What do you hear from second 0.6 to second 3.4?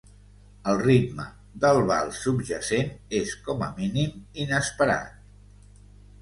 El ritme del vals subjacent és,